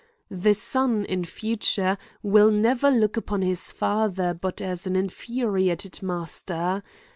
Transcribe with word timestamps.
The 0.31 0.55
son, 0.55 1.05
in 1.05 1.25
future, 1.25 1.95
will 2.23 2.49
ne 2.49 2.73
ver 2.73 2.89
look 2.89 3.17
upon 3.17 3.43
his 3.43 3.71
father 3.71 4.33
but 4.33 4.59
as 4.59 4.87
an 4.87 4.95
infuriated 4.95 6.01
mas 6.01 6.41
ter. 6.41 6.81